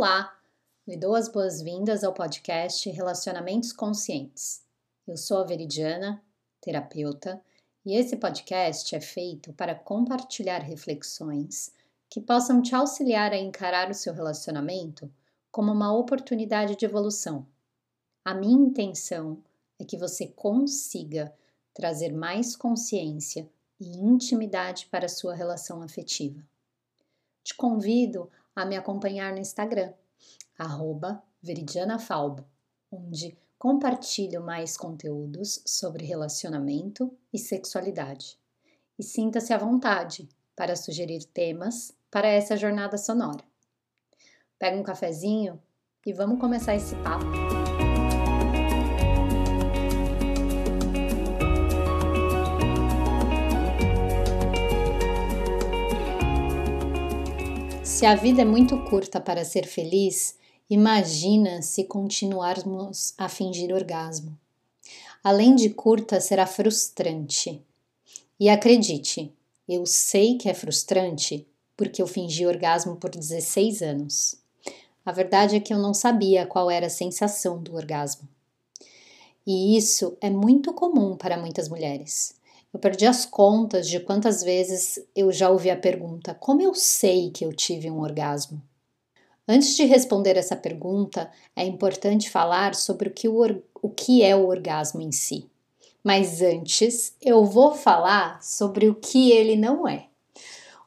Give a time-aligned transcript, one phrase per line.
[0.00, 0.32] Olá!
[0.86, 4.64] Me dou as boas-vindas ao podcast Relacionamentos Conscientes.
[5.04, 6.22] Eu sou a Veridiana,
[6.60, 7.42] terapeuta,
[7.84, 11.72] e esse podcast é feito para compartilhar reflexões
[12.08, 15.12] que possam te auxiliar a encarar o seu relacionamento
[15.50, 17.44] como uma oportunidade de evolução.
[18.24, 19.42] A minha intenção
[19.80, 21.34] é que você consiga
[21.74, 26.40] trazer mais consciência e intimidade para a sua relação afetiva.
[27.42, 29.92] Te convido a me acompanhar no Instagram,
[31.40, 32.44] veridianafalbo,
[32.90, 38.36] onde compartilho mais conteúdos sobre relacionamento e sexualidade.
[38.98, 43.44] E sinta-se à vontade para sugerir temas para essa jornada sonora.
[44.58, 45.62] Pega um cafezinho
[46.04, 47.57] e vamos começar esse papo.
[57.98, 60.36] Se a vida é muito curta para ser feliz,
[60.70, 64.38] imagina se continuarmos a fingir orgasmo.
[65.20, 67.60] Além de curta, será frustrante.
[68.38, 69.34] E acredite,
[69.68, 71.44] eu sei que é frustrante
[71.76, 74.36] porque eu fingi orgasmo por 16 anos.
[75.04, 78.28] A verdade é que eu não sabia qual era a sensação do orgasmo.
[79.44, 82.36] E isso é muito comum para muitas mulheres.
[82.72, 87.30] Eu perdi as contas de quantas vezes eu já ouvi a pergunta: como eu sei
[87.30, 88.62] que eu tive um orgasmo?
[89.46, 94.36] Antes de responder essa pergunta, é importante falar sobre o que, o, o que é
[94.36, 95.48] o orgasmo em si.
[96.04, 100.06] Mas antes, eu vou falar sobre o que ele não é.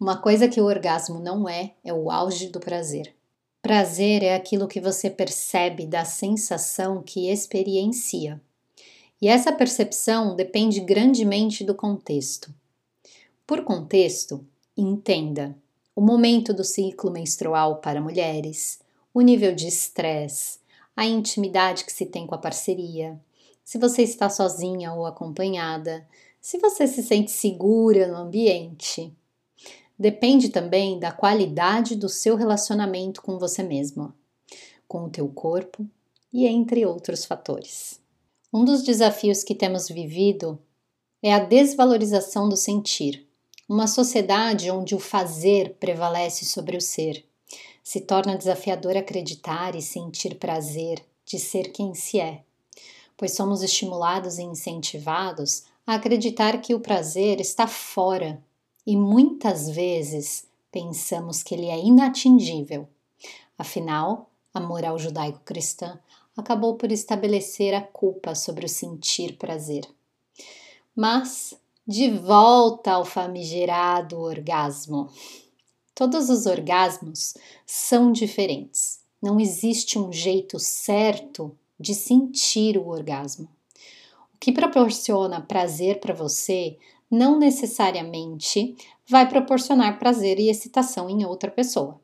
[0.00, 3.14] Uma coisa que o orgasmo não é é o auge do prazer.
[3.60, 8.40] Prazer é aquilo que você percebe da sensação que experiencia.
[9.20, 12.54] E essa percepção depende grandemente do contexto.
[13.46, 15.56] Por contexto, entenda
[15.94, 18.78] o momento do ciclo menstrual para mulheres,
[19.14, 20.58] o nível de estresse,
[20.94, 23.18] a intimidade que se tem com a parceria,
[23.64, 26.06] se você está sozinha ou acompanhada,
[26.40, 29.12] se você se sente segura no ambiente.
[29.98, 34.14] Depende também da qualidade do seu relacionamento com você mesma,
[34.86, 35.86] com o teu corpo
[36.30, 37.98] e entre outros fatores.
[38.56, 40.58] Um dos desafios que temos vivido
[41.22, 43.28] é a desvalorização do sentir.
[43.68, 47.22] Uma sociedade onde o fazer prevalece sobre o ser.
[47.84, 52.44] Se torna desafiador acreditar e sentir prazer de ser quem se é,
[53.14, 58.42] pois somos estimulados e incentivados a acreditar que o prazer está fora
[58.86, 62.88] e muitas vezes pensamos que ele é inatingível.
[63.58, 66.00] Afinal, a moral judaico-cristã
[66.36, 69.88] acabou por estabelecer a culpa sobre o sentir prazer.
[70.94, 75.08] Mas, de volta ao famigerado orgasmo.
[75.94, 79.00] Todos os orgasmos são diferentes.
[79.22, 83.48] Não existe um jeito certo de sentir o orgasmo.
[84.34, 86.76] O que proporciona prazer para você
[87.10, 88.76] não necessariamente
[89.08, 92.00] vai proporcionar prazer e excitação em outra pessoa.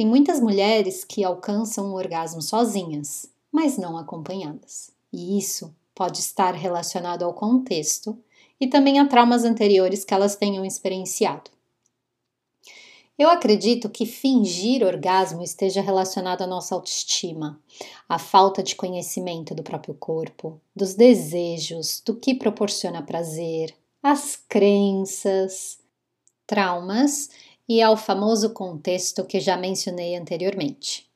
[0.00, 4.90] Tem muitas mulheres que alcançam o orgasmo sozinhas, mas não acompanhadas.
[5.12, 8.18] E isso pode estar relacionado ao contexto
[8.58, 11.50] e também a traumas anteriores que elas tenham experienciado.
[13.18, 17.60] Eu acredito que fingir orgasmo esteja relacionado à nossa autoestima,
[18.08, 25.78] à falta de conhecimento do próprio corpo, dos desejos, do que proporciona prazer, às crenças,
[26.46, 27.28] traumas
[27.70, 31.08] e ao famoso contexto que já mencionei anteriormente.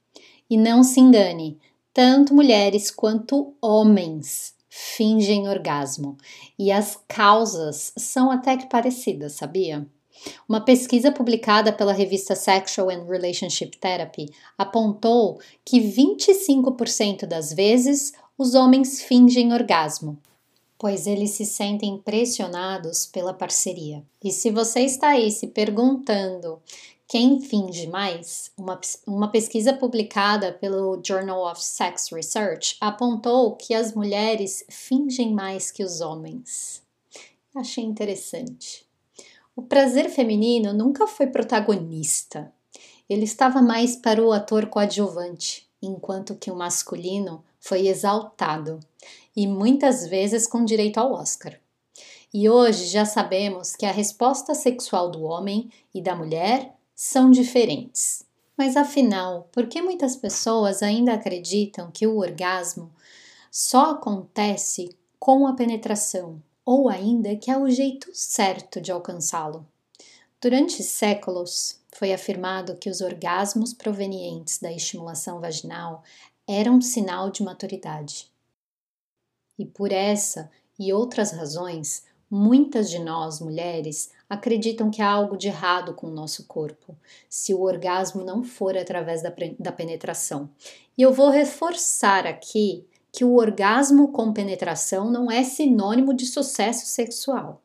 [0.48, 1.58] E não se engane,
[1.92, 6.16] tanto mulheres quanto homens fingem orgasmo
[6.56, 9.84] e as causas são até que parecidas, sabia?
[10.48, 14.26] Uma pesquisa publicada pela revista Sexual and Relationship Therapy
[14.56, 20.20] apontou que 25% das vezes os homens fingem orgasmo
[20.84, 24.04] pois eles se sentem pressionados pela parceria.
[24.22, 26.60] E se você está aí se perguntando
[27.08, 33.94] quem finge mais, uma, uma pesquisa publicada pelo Journal of Sex Research apontou que as
[33.94, 36.82] mulheres fingem mais que os homens.
[37.54, 38.84] Achei interessante.
[39.56, 42.52] O prazer feminino nunca foi protagonista.
[43.08, 48.78] Ele estava mais para o ator coadjuvante, enquanto que o masculino foi exaltado
[49.36, 51.58] e muitas vezes com direito ao Oscar.
[52.32, 58.24] E hoje já sabemos que a resposta sexual do homem e da mulher são diferentes.
[58.56, 62.90] Mas afinal, por que muitas pessoas ainda acreditam que o orgasmo
[63.50, 69.66] só acontece com a penetração, ou ainda que é o jeito certo de alcançá-lo?
[70.40, 76.02] Durante séculos, foi afirmado que os orgasmos provenientes da estimulação vaginal
[76.46, 78.33] eram um sinal de maturidade.
[79.58, 85.48] E por essa e outras razões, muitas de nós mulheres acreditam que há algo de
[85.48, 86.96] errado com o nosso corpo,
[87.28, 90.50] se o orgasmo não for através da, da penetração.
[90.98, 96.86] E eu vou reforçar aqui que o orgasmo com penetração não é sinônimo de sucesso
[96.86, 97.62] sexual.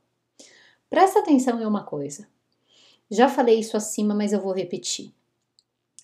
[0.89, 2.27] Presta atenção em uma coisa.
[3.09, 5.11] Já falei isso acima, mas eu vou repetir.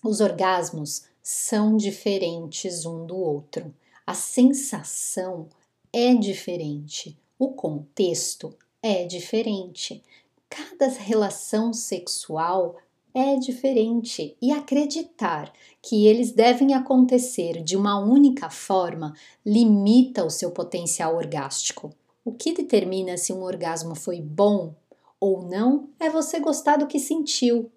[0.02, 3.72] Os orgasmos são diferentes um do outro.
[4.04, 5.48] A sensação
[5.98, 7.18] é diferente.
[7.38, 10.04] O contexto é diferente.
[10.46, 12.76] Cada relação sexual
[13.14, 15.50] é diferente e acreditar
[15.80, 19.14] que eles devem acontecer de uma única forma
[19.44, 21.90] limita o seu potencial orgástico.
[22.22, 24.74] O que determina se um orgasmo foi bom
[25.18, 27.72] ou não é você gostar do que sentiu.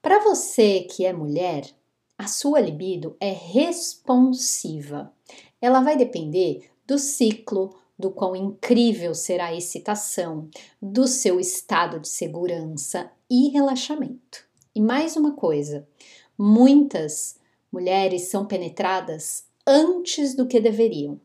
[0.00, 1.68] Para você que é mulher,
[2.16, 5.12] a sua libido é responsiva.
[5.60, 10.48] Ela vai depender do ciclo, do quão incrível será a excitação,
[10.80, 14.46] do seu estado de segurança e relaxamento.
[14.74, 15.88] E mais uma coisa:
[16.38, 17.38] muitas
[17.72, 21.20] mulheres são penetradas antes do que deveriam.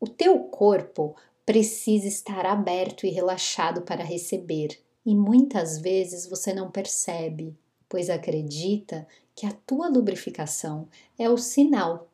[0.00, 6.70] O teu corpo precisa estar aberto e relaxado para receber, e muitas vezes você não
[6.70, 7.56] percebe,
[7.88, 12.08] pois acredita que a tua lubrificação é o sinal,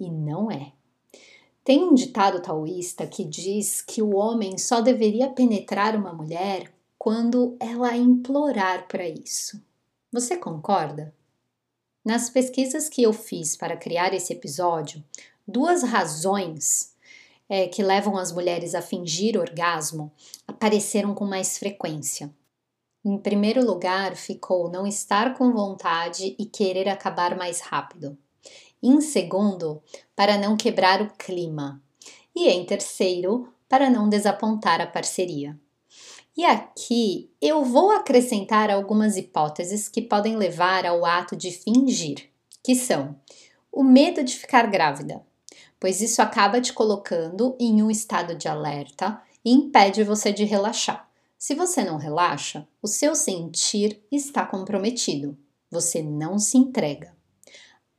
[0.00, 0.72] e não é.
[1.64, 7.56] Tem um ditado taoísta que diz que o homem só deveria penetrar uma mulher quando
[7.58, 9.62] ela implorar para isso.
[10.12, 11.14] Você concorda?
[12.04, 15.02] Nas pesquisas que eu fiz para criar esse episódio,
[15.48, 16.94] duas razões
[17.48, 20.12] é, que levam as mulheres a fingir orgasmo
[20.46, 22.30] apareceram com mais frequência.
[23.02, 28.18] Em primeiro lugar, ficou não estar com vontade e querer acabar mais rápido.
[28.86, 29.82] Em segundo,
[30.14, 31.82] para não quebrar o clima.
[32.36, 35.58] E em terceiro, para não desapontar a parceria.
[36.36, 42.28] E aqui eu vou acrescentar algumas hipóteses que podem levar ao ato de fingir,
[42.62, 43.18] que são
[43.72, 45.24] o medo de ficar grávida,
[45.80, 51.08] pois isso acaba te colocando em um estado de alerta e impede você de relaxar.
[51.38, 55.38] Se você não relaxa, o seu sentir está comprometido,
[55.70, 57.13] você não se entrega.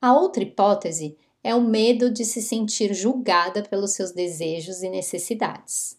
[0.02, 5.98] A outra hipótese é o medo de se sentir julgada pelos seus desejos e necessidades.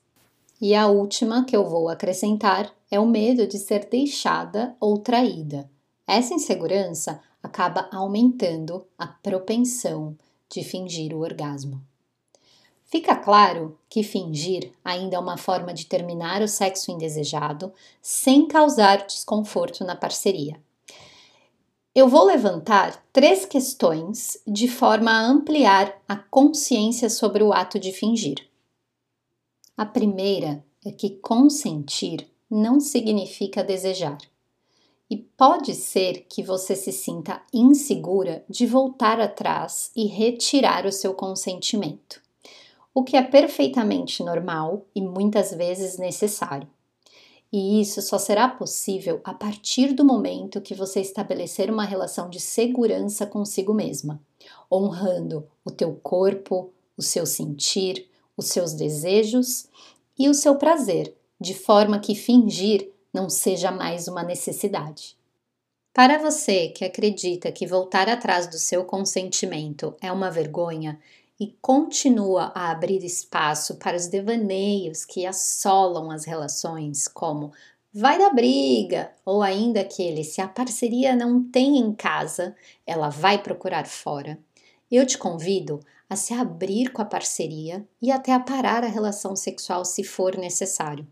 [0.60, 5.70] E a última que eu vou acrescentar é o medo de ser deixada ou traída.
[6.06, 10.16] Essa insegurança acaba aumentando a propensão
[10.48, 11.80] de fingir o orgasmo.
[12.84, 19.06] Fica claro que fingir ainda é uma forma de terminar o sexo indesejado sem causar
[19.06, 20.60] desconforto na parceria.
[21.96, 27.90] Eu vou levantar três questões de forma a ampliar a consciência sobre o ato de
[27.90, 28.46] fingir.
[29.74, 34.18] A primeira é que consentir não significa desejar.
[35.08, 41.14] E pode ser que você se sinta insegura de voltar atrás e retirar o seu
[41.14, 42.20] consentimento,
[42.92, 46.68] o que é perfeitamente normal e muitas vezes necessário.
[47.52, 52.40] E isso só será possível a partir do momento que você estabelecer uma relação de
[52.40, 54.20] segurança consigo mesma,
[54.70, 59.68] honrando o teu corpo, o seu sentir, os seus desejos
[60.18, 65.16] e o seu prazer, de forma que fingir não seja mais uma necessidade.
[65.92, 71.00] Para você que acredita que voltar atrás do seu consentimento é uma vergonha,
[71.38, 77.52] e continua a abrir espaço para os devaneios que assolam as relações, como
[77.92, 82.54] vai dar briga, ou ainda aquele se a parceria não tem em casa,
[82.86, 84.38] ela vai procurar fora.
[84.90, 89.34] Eu te convido a se abrir com a parceria e até a parar a relação
[89.34, 91.06] sexual se for necessário,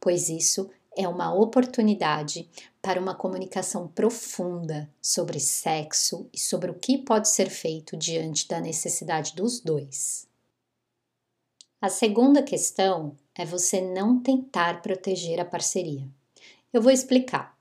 [0.00, 2.48] pois isso é uma oportunidade
[2.82, 8.60] para uma comunicação profunda sobre sexo e sobre o que pode ser feito diante da
[8.60, 10.26] necessidade dos dois.
[11.80, 16.06] A segunda questão é você não tentar proteger a parceria.
[16.72, 17.56] Eu vou explicar.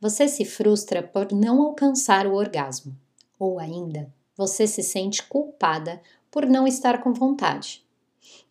[0.00, 2.96] Você se frustra por não alcançar o orgasmo,
[3.38, 7.84] ou ainda você se sente culpada por não estar com vontade.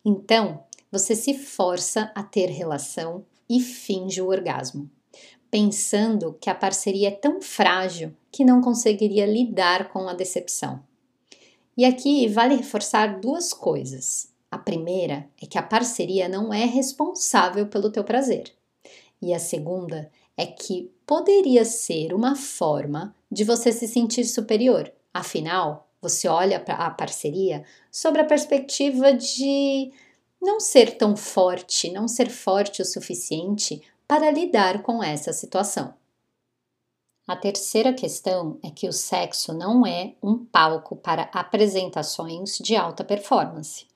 [0.04, 4.90] Então, você se força a ter relação e finge o orgasmo,
[5.50, 10.82] pensando que a parceria é tão frágil que não conseguiria lidar com a decepção.
[11.76, 14.32] E aqui vale reforçar duas coisas.
[14.50, 18.52] A primeira é que a parceria não é responsável pelo teu prazer.
[19.20, 24.92] E a segunda é que poderia ser uma forma de você se sentir superior.
[25.12, 29.90] Afinal, você olha para a parceria sobre a perspectiva de
[30.40, 35.94] não ser tão forte, não ser forte o suficiente para lidar com essa situação.
[37.26, 43.04] A terceira questão é que o sexo não é um palco para apresentações de alta
[43.04, 43.86] performance.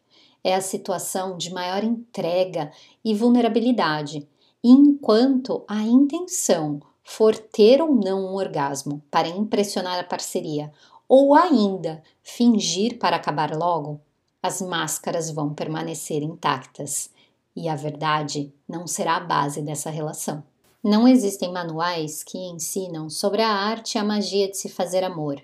[0.44, 2.70] É a situação de maior entrega
[3.02, 4.28] e vulnerabilidade,
[4.62, 10.70] enquanto a intenção for ter ou não um orgasmo para impressionar a parceria
[11.08, 14.00] ou ainda fingir para acabar logo,
[14.42, 17.10] as máscaras vão permanecer intactas
[17.54, 20.42] e a verdade não será a base dessa relação.
[20.82, 25.40] Não existem manuais que ensinam sobre a arte e a magia de se fazer amor.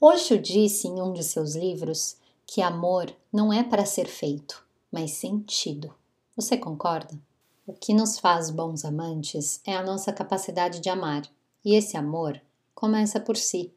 [0.00, 5.12] Osho disse em um de seus livros que amor não é para ser feito, mas
[5.12, 5.92] sentido.
[6.36, 7.18] Você concorda?
[7.66, 11.28] O que nos faz bons amantes é a nossa capacidade de amar,
[11.64, 12.40] e esse amor
[12.72, 13.72] começa por si.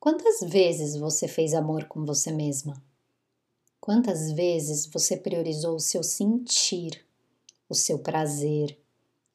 [0.00, 2.82] Quantas vezes você fez amor com você mesma?
[3.82, 7.04] Quantas vezes você priorizou o seu sentir,
[7.68, 8.78] o seu prazer,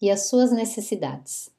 [0.02, 1.50] e as suas necessidades.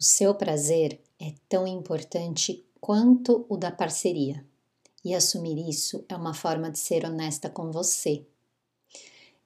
[0.00, 4.44] O seu prazer é tão importante quanto o da parceria,
[5.04, 8.26] e assumir isso é uma forma de ser honesta com você.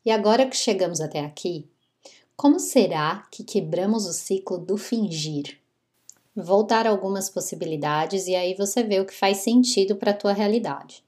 [0.02, 1.68] E agora que chegamos até aqui,
[2.34, 5.60] como será que quebramos o ciclo do fingir?
[6.34, 10.32] Vou dar algumas possibilidades e aí você vê o que faz sentido para a tua
[10.32, 11.04] realidade.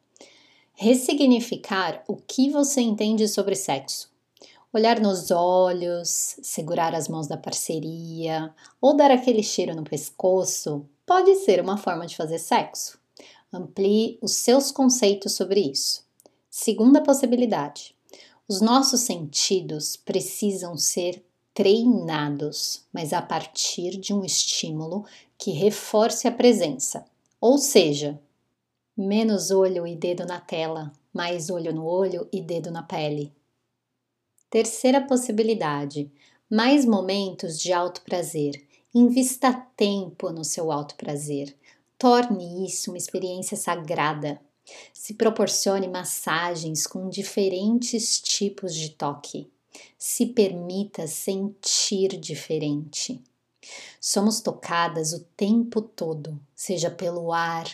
[0.74, 4.14] Ressignificar o que você entende sobre sexo
[4.74, 11.32] olhar nos olhos, segurar as mãos da parceria ou dar aquele cheiro no pescoço pode
[11.36, 12.98] ser uma forma de fazer sexo.
[13.52, 16.04] Amplie os seus conceitos sobre isso.
[16.50, 17.94] Segunda possibilidade:
[18.48, 25.04] os nossos sentidos precisam ser treinados, mas a partir de um estímulo
[25.38, 27.04] que reforce a presença.
[27.40, 28.20] Ou seja,
[28.96, 33.32] menos olho e dedo na tela, mais olho no olho e dedo na pele.
[34.48, 36.10] Terceira possibilidade:
[36.48, 38.64] mais momentos de alto prazer.
[38.94, 41.56] Invista tempo no seu alto prazer.
[41.98, 44.40] Torne isso uma experiência sagrada.
[44.92, 49.50] Se proporcione massagens com diferentes tipos de toque.
[49.98, 53.20] Se permita sentir diferente.
[54.00, 57.66] Somos tocadas o tempo todo, seja pelo ar,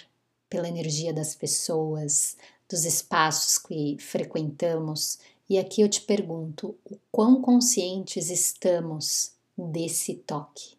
[0.51, 2.37] pela energia das pessoas,
[2.69, 5.19] dos espaços que frequentamos
[5.51, 10.79] e aqui eu te pergunto: o quão conscientes estamos desse toque?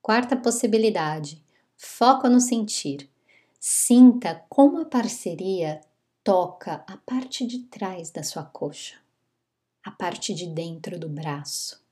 [0.00, 1.44] Quarta possibilidade:
[1.76, 3.10] foca no sentir.
[3.60, 5.82] Sinta como a parceria
[6.24, 8.96] toca a parte de trás da sua coxa,
[9.84, 11.84] a parte de dentro do braço.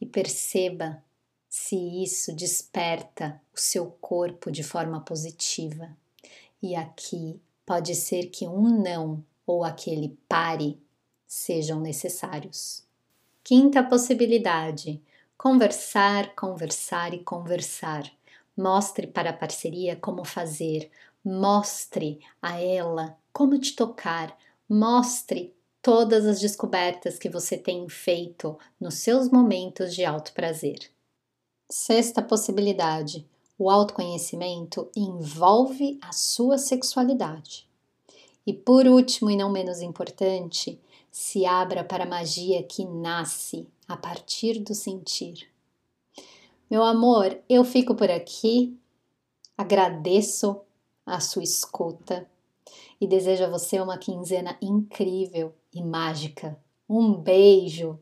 [0.00, 1.03] E perceba
[1.56, 5.96] se isso desperta o seu corpo de forma positiva.
[6.60, 10.82] E aqui pode ser que um não ou aquele pare
[11.24, 12.82] sejam necessários.
[13.44, 15.00] Quinta possibilidade:
[15.38, 18.10] conversar, conversar e conversar.
[18.56, 20.90] Mostre para a parceria como fazer,
[21.24, 24.36] mostre a ela como te tocar,
[24.68, 30.92] mostre todas as descobertas que você tem feito nos seus momentos de alto prazer.
[31.70, 33.26] Sexta possibilidade:
[33.58, 37.66] o autoconhecimento envolve a sua sexualidade.
[38.46, 40.78] E por último e não menos importante,
[41.10, 45.48] se abra para a magia que nasce a partir do sentir.
[46.70, 48.76] Meu amor, eu fico por aqui,
[49.56, 50.60] agradeço
[51.06, 52.28] a sua escuta
[53.00, 56.58] e desejo a você uma quinzena incrível e mágica.
[56.88, 57.98] Um beijo!